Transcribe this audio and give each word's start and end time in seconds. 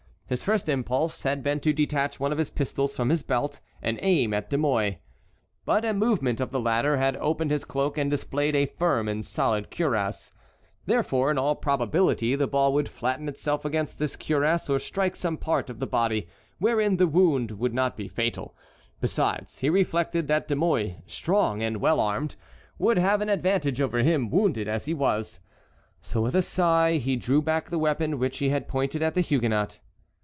His 0.31 0.43
first 0.43 0.69
impulse 0.69 1.23
had 1.23 1.43
been 1.43 1.59
to 1.59 1.73
detach 1.73 2.17
one 2.17 2.31
of 2.31 2.37
his 2.37 2.49
pistols 2.49 2.95
from 2.95 3.09
his 3.09 3.21
belt 3.21 3.59
and 3.81 3.99
aim 4.01 4.33
at 4.33 4.49
De 4.49 4.57
Mouy; 4.57 4.99
but 5.65 5.83
a 5.83 5.93
movement 5.93 6.39
of 6.39 6.51
the 6.51 6.59
latter 6.61 6.95
had 6.95 7.17
opened 7.17 7.51
his 7.51 7.65
cloak 7.65 7.97
and 7.97 8.09
displayed 8.09 8.55
a 8.55 8.65
firm 8.67 9.09
and 9.09 9.25
solid 9.25 9.69
cuirass. 9.69 10.31
Therefore 10.85 11.31
in 11.31 11.37
all 11.37 11.53
probability 11.55 12.33
the 12.37 12.47
ball 12.47 12.71
would 12.71 12.87
flatten 12.87 13.27
itself 13.27 13.65
against 13.65 13.99
this 13.99 14.15
cuirass 14.15 14.69
or 14.69 14.79
strike 14.79 15.17
some 15.17 15.35
part 15.35 15.69
of 15.69 15.79
the 15.79 15.85
body 15.85 16.29
wherein 16.59 16.95
the 16.95 17.07
wound 17.07 17.51
would 17.59 17.73
not 17.73 17.97
be 17.97 18.07
fatal. 18.07 18.55
Besides, 19.01 19.59
he 19.59 19.69
reflected 19.69 20.27
that 20.29 20.47
De 20.47 20.55
Mouy, 20.55 20.95
strong 21.07 21.61
and 21.61 21.81
well 21.81 21.99
armed, 21.99 22.37
would 22.79 22.97
have 22.97 23.19
an 23.19 23.27
advantage 23.27 23.81
over 23.81 23.97
him, 23.99 24.29
wounded 24.29 24.69
as 24.69 24.85
he 24.85 24.93
was. 24.93 25.41
So 25.99 26.21
with 26.21 26.35
a 26.35 26.41
sigh 26.41 26.99
he 26.99 27.17
drew 27.17 27.41
back 27.41 27.69
the 27.69 27.77
weapon 27.77 28.17
which 28.17 28.37
he 28.37 28.47
had 28.47 28.69
pointed 28.69 29.01
at 29.01 29.13
the 29.13 29.19
Huguenot. 29.19 29.79